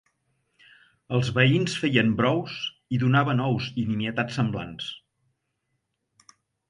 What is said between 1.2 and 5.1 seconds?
veïns feien brous i donaven ous i nimietats semblants.